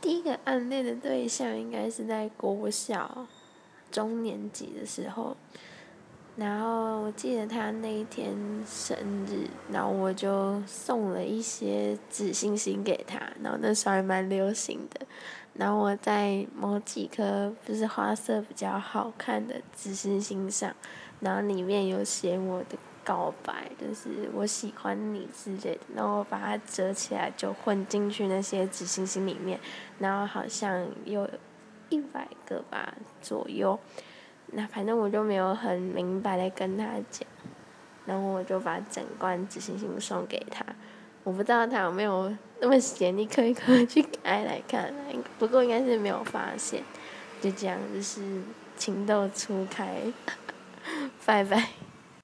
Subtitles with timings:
[0.00, 3.26] 第一个暗恋的对象应该是在国小
[3.90, 5.36] 中年级的时候，
[6.36, 8.34] 然后我记得他那一天
[8.66, 15.06] 生日，然后我就送了一些纸星星给他，然后那时候还蛮流行的，
[15.54, 20.74] 然后我在某几颗就是花色比较好看的纸星星上，
[21.20, 22.78] 然后里面有写我的。
[23.08, 29.58] 告白就是我喜欢你之类的，然后我把它折起来就混进去那些纸星星里面，
[29.98, 31.26] 然后好像有
[31.88, 33.80] 一百个吧左右，
[34.48, 37.26] 那反正我就没有很明白的跟他讲，
[38.04, 40.62] 然后我就把整罐纸星星送给他，
[41.24, 42.30] 我不知道他有没有
[42.60, 44.92] 那么闲，你可以可以去开来看，
[45.38, 46.82] 不过应该是没有发现，
[47.40, 48.42] 就这样就是
[48.76, 50.02] 情窦初开，
[51.24, 51.77] 拜拜。